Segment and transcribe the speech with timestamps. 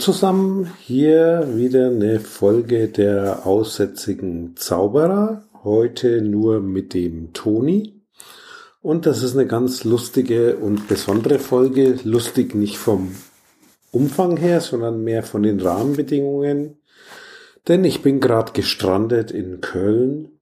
[0.00, 8.00] Zusammen, hier wieder eine Folge der aussätzigen Zauberer, heute nur mit dem Toni.
[8.80, 13.14] Und das ist eine ganz lustige und besondere Folge, lustig nicht vom
[13.90, 16.78] Umfang her, sondern mehr von den Rahmenbedingungen.
[17.68, 20.40] Denn ich bin gerade gestrandet in Köln.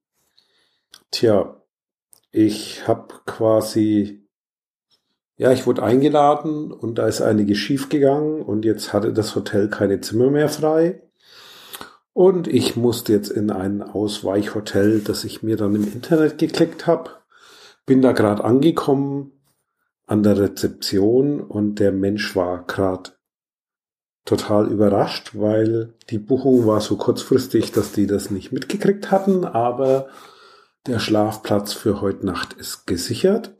[1.10, 1.60] Tja,
[2.30, 4.27] ich habe quasi
[5.38, 10.00] ja, ich wurde eingeladen und da ist einiges schiefgegangen und jetzt hatte das Hotel keine
[10.00, 11.00] Zimmer mehr frei.
[12.12, 17.10] Und ich musste jetzt in ein Ausweichhotel, das ich mir dann im Internet geklickt habe.
[17.86, 19.30] Bin da gerade angekommen
[20.06, 23.12] an der Rezeption und der Mensch war gerade
[24.24, 30.08] total überrascht, weil die Buchung war so kurzfristig, dass die das nicht mitgekriegt hatten, aber
[30.88, 33.54] der Schlafplatz für heute Nacht ist gesichert.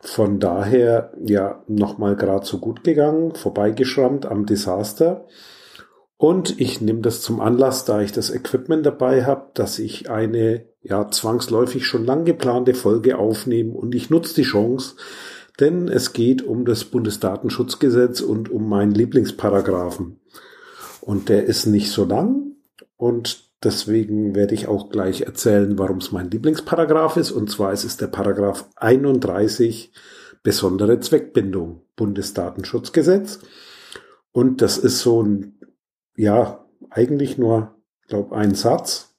[0.00, 5.26] Von daher ja nochmal gerade so gut gegangen, vorbeigeschrammt am Desaster.
[6.16, 10.66] Und ich nehme das zum Anlass, da ich das Equipment dabei habe, dass ich eine
[10.82, 14.96] ja zwangsläufig schon lang geplante Folge aufnehme und ich nutze die Chance,
[15.60, 20.20] denn es geht um das Bundesdatenschutzgesetz und um meinen Lieblingsparagraphen.
[21.02, 22.52] Und der ist nicht so lang
[22.96, 27.30] und Deswegen werde ich auch gleich erzählen, warum es mein Lieblingsparagraph ist.
[27.30, 29.92] Und zwar es ist der Paragraph 31
[30.42, 33.40] besondere Zweckbindung Bundesdatenschutzgesetz.
[34.32, 35.58] Und das ist so ein,
[36.16, 39.14] ja, eigentlich nur, glaube ein Satz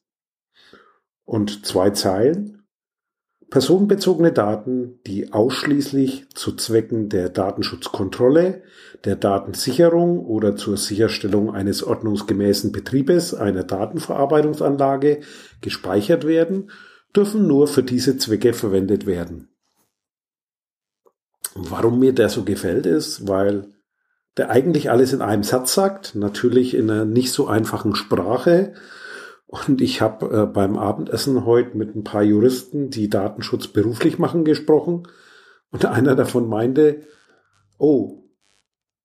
[1.25, 2.60] und zwei Zeilen
[3.51, 8.63] personenbezogene Daten, die ausschließlich zu Zwecken der Datenschutzkontrolle,
[9.03, 15.19] der Datensicherung oder zur Sicherstellung eines ordnungsgemäßen Betriebes einer Datenverarbeitungsanlage
[15.59, 16.71] gespeichert werden,
[17.13, 19.49] dürfen nur für diese Zwecke verwendet werden.
[21.53, 23.67] Warum mir der so gefällt ist, weil
[24.37, 28.75] der eigentlich alles in einem Satz sagt, natürlich in einer nicht so einfachen Sprache,
[29.51, 34.45] und ich habe äh, beim Abendessen heute mit ein paar Juristen, die Datenschutz beruflich machen,
[34.45, 35.03] gesprochen.
[35.71, 37.01] Und einer davon meinte,
[37.77, 38.23] oh,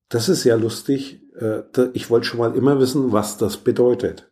[0.09, 1.21] das ist ja lustig.
[1.35, 1.63] Äh,
[1.95, 4.31] ich wollte schon mal immer wissen, was das bedeutet.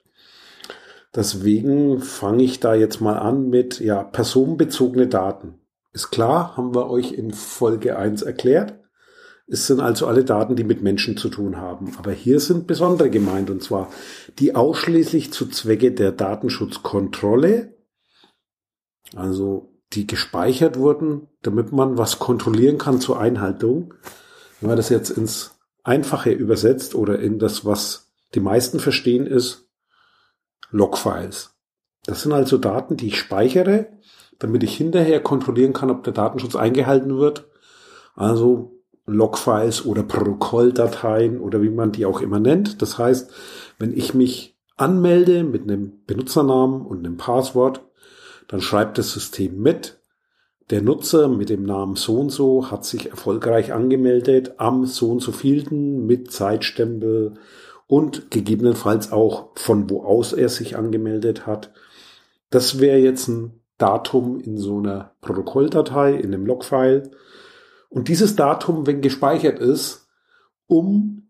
[1.17, 5.59] Deswegen fange ich da jetzt mal an mit ja, personenbezogene Daten.
[5.93, 8.75] Ist klar, haben wir euch in Folge 1 erklärt.
[9.47, 11.97] Es sind also alle Daten, die mit Menschen zu tun haben.
[11.99, 13.91] Aber hier sind besondere gemeint, und zwar
[14.39, 17.75] die ausschließlich zu Zwecke der Datenschutzkontrolle,
[19.15, 23.95] also die gespeichert wurden, damit man was kontrollieren kann zur Einhaltung.
[24.61, 29.69] Wenn man das jetzt ins Einfache übersetzt oder in das, was die meisten verstehen, ist
[30.71, 31.55] Logfiles.
[32.07, 33.87] Das sind also Daten, die ich speichere,
[34.39, 37.49] damit ich hinterher kontrollieren kann, ob der Datenschutz eingehalten wird.
[38.15, 42.81] Also Logfiles oder Protokolldateien oder wie man die auch immer nennt.
[42.81, 43.31] Das heißt,
[43.79, 47.85] wenn ich mich anmelde mit einem Benutzernamen und einem Passwort,
[48.49, 49.99] dann schreibt das System mit.
[50.71, 55.21] Der Nutzer mit dem Namen so und so hat sich erfolgreich angemeldet am so und
[55.21, 57.35] so vielten mit Zeitstempel
[57.87, 61.73] und gegebenenfalls auch von wo aus er sich angemeldet hat.
[62.49, 67.11] Das wäre jetzt ein Datum in so einer Protokolldatei, in einem Logfile.
[67.95, 70.09] Und dieses Datum, wenn gespeichert ist,
[70.67, 71.29] um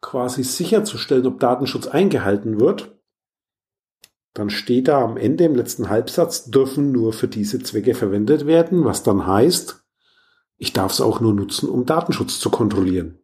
[0.00, 2.96] quasi sicherzustellen, ob Datenschutz eingehalten wird,
[4.32, 8.84] dann steht da am Ende im letzten Halbsatz, dürfen nur für diese Zwecke verwendet werden,
[8.84, 9.84] was dann heißt,
[10.56, 13.18] ich darf es auch nur nutzen, um Datenschutz zu kontrollieren.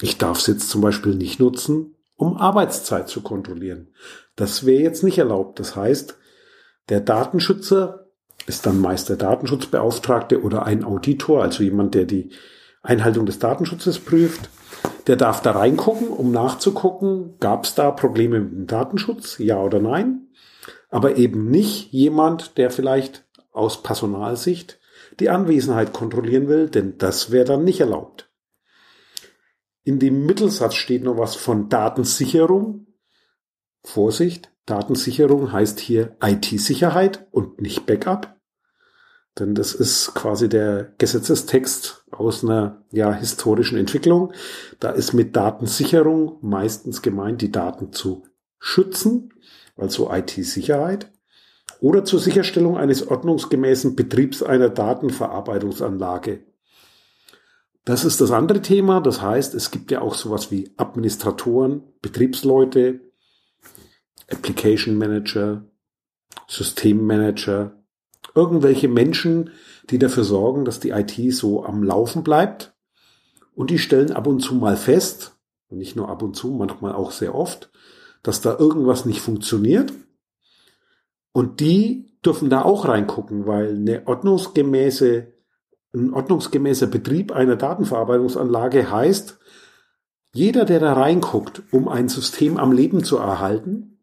[0.00, 3.92] Ich darf es jetzt zum Beispiel nicht nutzen, um Arbeitszeit zu kontrollieren.
[4.36, 5.58] Das wäre jetzt nicht erlaubt.
[5.58, 6.16] Das heißt,
[6.90, 8.07] der Datenschützer
[8.46, 12.30] ist dann meist der Datenschutzbeauftragte oder ein Auditor, also jemand, der die
[12.82, 14.48] Einhaltung des Datenschutzes prüft.
[15.06, 19.80] Der darf da reingucken, um nachzugucken, gab es da Probleme mit dem Datenschutz, ja oder
[19.80, 20.28] nein.
[20.90, 24.78] Aber eben nicht jemand, der vielleicht aus Personalsicht
[25.20, 28.30] die Anwesenheit kontrollieren will, denn das wäre dann nicht erlaubt.
[29.82, 32.86] In dem Mittelsatz steht noch was von Datensicherung.
[33.82, 38.36] Vorsicht, Datensicherung heißt hier IT-Sicherheit und nicht Backup.
[39.38, 44.32] Denn das ist quasi der Gesetzestext aus einer ja, historischen Entwicklung.
[44.80, 48.24] Da ist mit Datensicherung meistens gemeint, die Daten zu
[48.58, 49.32] schützen,
[49.76, 51.12] also IT-Sicherheit,
[51.80, 56.40] oder zur Sicherstellung eines ordnungsgemäßen Betriebs einer Datenverarbeitungsanlage.
[57.84, 59.00] Das ist das andere Thema.
[59.00, 63.07] Das heißt, es gibt ja auch sowas wie Administratoren, Betriebsleute,
[64.30, 65.64] Application Manager,
[66.46, 67.72] Systemmanager,
[68.34, 69.50] irgendwelche Menschen,
[69.90, 72.74] die dafür sorgen, dass die IT so am Laufen bleibt.
[73.54, 75.36] Und die stellen ab und zu mal fest,
[75.70, 77.70] nicht nur ab und zu, manchmal auch sehr oft,
[78.22, 79.92] dass da irgendwas nicht funktioniert.
[81.32, 85.32] Und die dürfen da auch reingucken, weil eine ordnungsgemäße,
[85.94, 89.38] ein ordnungsgemäßer Betrieb einer Datenverarbeitungsanlage heißt,
[90.34, 93.97] jeder, der da reinguckt, um ein System am Leben zu erhalten,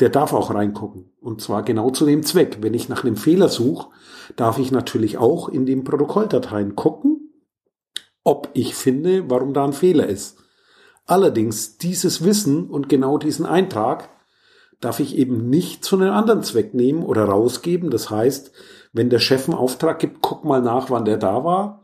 [0.00, 1.10] der darf auch reingucken.
[1.20, 2.58] Und zwar genau zu dem Zweck.
[2.60, 3.88] Wenn ich nach einem Fehler suche,
[4.36, 7.32] darf ich natürlich auch in den Protokolldateien gucken,
[8.24, 10.38] ob ich finde, warum da ein Fehler ist.
[11.06, 14.10] Allerdings dieses Wissen und genau diesen Eintrag
[14.80, 17.90] darf ich eben nicht zu einem anderen Zweck nehmen oder rausgeben.
[17.90, 18.52] Das heißt,
[18.92, 21.82] wenn der Chef einen Auftrag gibt, guck mal nach, wann der da war.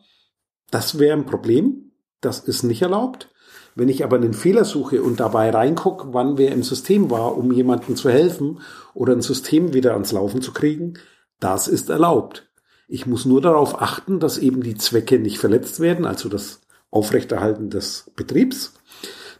[0.70, 1.92] Das wäre ein Problem.
[2.20, 3.30] Das ist nicht erlaubt.
[3.74, 7.52] Wenn ich aber einen Fehler suche und dabei reingucke, wann wer im System war, um
[7.52, 8.60] jemandem zu helfen
[8.94, 10.94] oder ein System wieder ans Laufen zu kriegen,
[11.40, 12.48] das ist erlaubt.
[12.86, 16.60] Ich muss nur darauf achten, dass eben die Zwecke nicht verletzt werden, also das
[16.90, 18.74] Aufrechterhalten des Betriebs.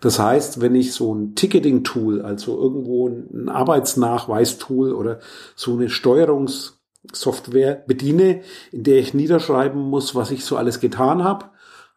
[0.00, 5.20] Das heißt, wenn ich so ein Ticketing-Tool, also irgendwo ein Arbeitsnachweis-Tool oder
[5.54, 8.40] so eine Steuerungssoftware bediene,
[8.72, 11.51] in der ich niederschreiben muss, was ich so alles getan habe,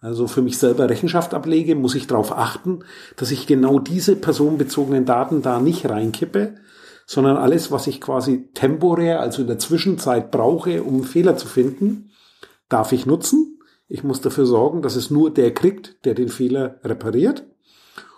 [0.05, 2.79] also für mich selber Rechenschaft ablege, muss ich darauf achten,
[3.17, 6.55] dass ich genau diese personenbezogenen Daten da nicht reinkippe,
[7.07, 12.11] sondern alles, was ich quasi temporär, also in der Zwischenzeit brauche, um Fehler zu finden,
[12.69, 13.59] darf ich nutzen.
[13.87, 17.43] Ich muss dafür sorgen, dass es nur der kriegt, der den Fehler repariert.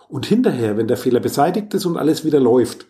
[0.08, 2.86] Und hinterher, wenn der Fehler beseitigt ist und alles wieder läuft,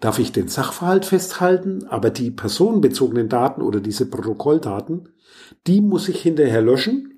[0.00, 5.10] darf ich den Sachverhalt festhalten, aber die personenbezogenen Daten oder diese Protokolldaten,
[5.66, 7.11] die muss ich hinterher löschen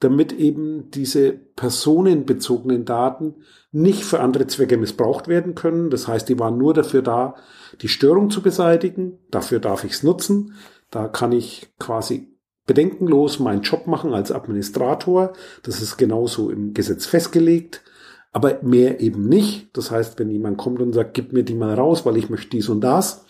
[0.00, 3.36] damit eben diese personenbezogenen Daten
[3.72, 5.90] nicht für andere Zwecke missbraucht werden können.
[5.90, 7.34] Das heißt, die waren nur dafür da,
[7.82, 9.18] die Störung zu beseitigen.
[9.30, 10.54] Dafür darf ich es nutzen.
[10.90, 12.28] Da kann ich quasi
[12.66, 15.32] bedenkenlos meinen Job machen als Administrator.
[15.64, 17.82] Das ist genauso im Gesetz festgelegt.
[18.30, 19.76] Aber mehr eben nicht.
[19.76, 22.50] Das heißt, wenn jemand kommt und sagt, gib mir die mal raus, weil ich möchte
[22.50, 23.24] dies und das,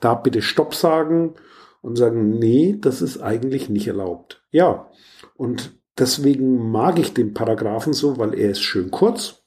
[0.00, 1.34] da bitte Stopp sagen
[1.82, 4.42] und sagen, nee, das ist eigentlich nicht erlaubt.
[4.50, 4.90] Ja.
[5.36, 9.44] Und Deswegen mag ich den Paragraphen so, weil er ist schön kurz.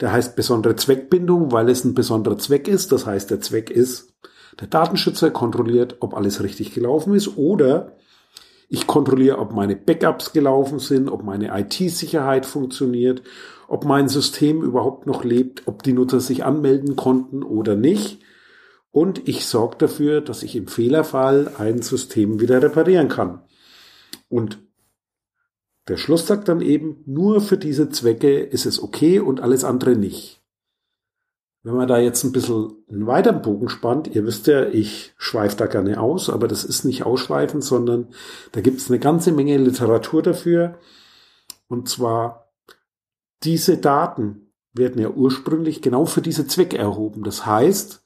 [0.00, 2.92] Der heißt besondere Zweckbindung, weil es ein besonderer Zweck ist.
[2.92, 4.14] Das heißt, der Zweck ist,
[4.60, 7.96] der Datenschützer kontrolliert, ob alles richtig gelaufen ist oder
[8.68, 13.22] ich kontrolliere, ob meine Backups gelaufen sind, ob meine IT-Sicherheit funktioniert,
[13.68, 18.20] ob mein System überhaupt noch lebt, ob die Nutzer sich anmelden konnten oder nicht.
[18.90, 23.42] Und ich sorge dafür, dass ich im Fehlerfall ein System wieder reparieren kann.
[24.28, 24.58] Und
[25.88, 29.96] der Schluss sagt dann eben, nur für diese Zwecke ist es okay und alles andere
[29.96, 30.42] nicht.
[31.62, 35.56] Wenn man da jetzt ein bisschen einen weiteren Bogen spannt, ihr wisst ja, ich schweife
[35.56, 38.08] da gerne aus, aber das ist nicht ausschweifen, sondern
[38.52, 40.78] da gibt es eine ganze Menge Literatur dafür.
[41.66, 42.52] Und zwar,
[43.42, 47.24] diese Daten werden ja ursprünglich genau für diese Zwecke erhoben.
[47.24, 48.04] Das heißt,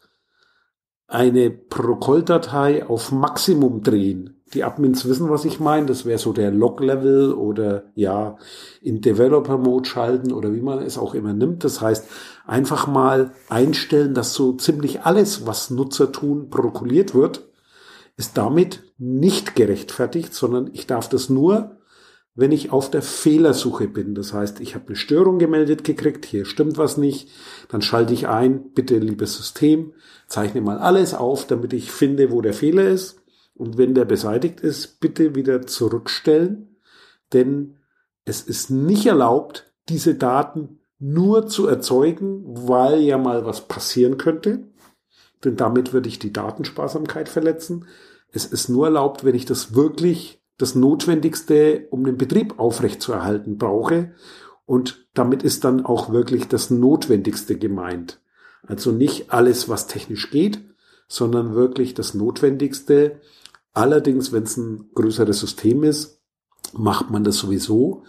[1.06, 5.86] eine Protokolldatei auf Maximum drehen die Admins wissen, was ich meine.
[5.86, 8.36] Das wäre so der Log-Level oder ja,
[8.82, 11.64] in Developer-Mode schalten oder wie man es auch immer nimmt.
[11.64, 12.06] Das heißt,
[12.46, 17.48] einfach mal einstellen, dass so ziemlich alles, was Nutzer tun, protokolliert wird,
[18.16, 21.78] ist damit nicht gerechtfertigt, sondern ich darf das nur,
[22.34, 24.14] wenn ich auf der Fehlersuche bin.
[24.14, 27.28] Das heißt, ich habe eine Störung gemeldet gekriegt, hier stimmt was nicht,
[27.68, 29.92] dann schalte ich ein, bitte liebes System,
[30.26, 33.19] zeichne mal alles auf, damit ich finde, wo der Fehler ist
[33.54, 36.76] und wenn der beseitigt ist, bitte wieder zurückstellen,
[37.32, 37.76] denn
[38.24, 44.64] es ist nicht erlaubt, diese Daten nur zu erzeugen, weil ja mal was passieren könnte,
[45.44, 47.86] denn damit würde ich die Datensparsamkeit verletzen.
[48.30, 54.12] Es ist nur erlaubt, wenn ich das wirklich das Notwendigste, um den Betrieb aufrechtzuerhalten, brauche.
[54.66, 58.20] Und damit ist dann auch wirklich das Notwendigste gemeint.
[58.66, 60.60] Also nicht alles, was technisch geht,
[61.08, 63.20] sondern wirklich das Notwendigste,
[63.72, 66.22] Allerdings, wenn es ein größeres System ist,
[66.72, 68.04] macht man das sowieso,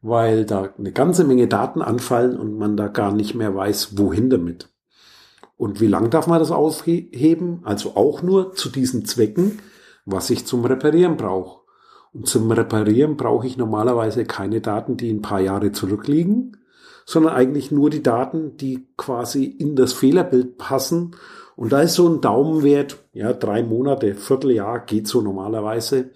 [0.00, 4.30] weil da eine ganze Menge Daten anfallen und man da gar nicht mehr weiß, wohin
[4.30, 4.68] damit.
[5.56, 7.60] Und wie lang darf man das aufheben?
[7.62, 9.60] Also auch nur zu diesen Zwecken,
[10.04, 11.60] was ich zum Reparieren brauche.
[12.12, 16.56] Und zum Reparieren brauche ich normalerweise keine Daten, die ein paar Jahre zurückliegen,
[17.06, 21.16] sondern eigentlich nur die Daten, die quasi in das Fehlerbild passen
[21.62, 26.10] und da ist so ein Daumenwert, ja, drei Monate, Vierteljahr geht so normalerweise,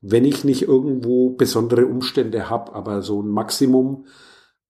[0.00, 4.06] wenn ich nicht irgendwo besondere Umstände habe, aber so ein Maximum,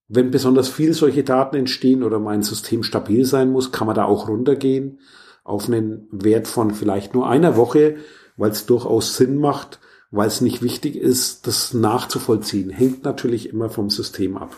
[0.08, 4.04] wenn besonders viel solche Daten entstehen oder mein System stabil sein muss, kann man da
[4.04, 4.98] auch runtergehen
[5.44, 7.98] auf einen Wert von vielleicht nur einer Woche,
[8.36, 9.78] weil es durchaus Sinn macht,
[10.10, 12.70] weil es nicht wichtig ist, das nachzuvollziehen.
[12.70, 14.56] Hängt natürlich immer vom System ab.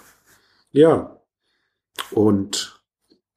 [0.73, 1.21] Ja,
[2.11, 2.78] Und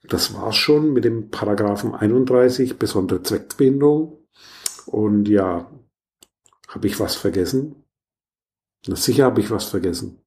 [0.03, 4.17] das war's schon mit dem Paragraphen 31, besondere Zweckbindung.
[4.85, 5.69] Und ja,
[6.67, 7.83] habe ich was vergessen?
[8.87, 10.19] Na sicher habe ich was vergessen.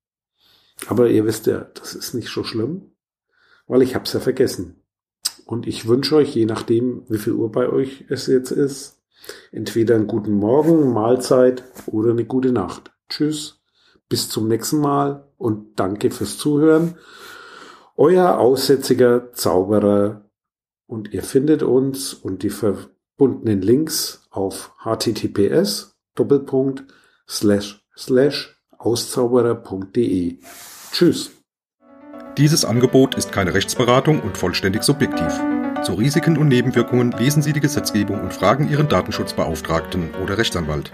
[0.87, 2.93] Aber ihr wisst ja, das ist nicht so schlimm,
[3.66, 4.83] weil ich habe es ja vergessen.
[5.47, 9.02] Und ich wünsche euch, je nachdem, wie viel Uhr bei euch es jetzt ist,
[9.52, 12.93] entweder einen guten Morgen, Mahlzeit oder eine gute Nacht.
[13.09, 13.62] Tschüss,
[14.09, 16.97] bis zum nächsten Mal und danke fürs Zuhören.
[17.97, 20.23] Euer aussätziger Zauberer
[20.89, 26.85] und ihr findet uns und die verbundenen Links auf https Doppelpunkt
[27.29, 30.39] slash slash auszauberer.de.
[30.91, 31.31] Tschüss.
[32.37, 35.41] Dieses Angebot ist keine Rechtsberatung und vollständig subjektiv.
[35.85, 40.93] Zu Risiken und Nebenwirkungen lesen Sie die Gesetzgebung und fragen Ihren Datenschutzbeauftragten oder Rechtsanwalt.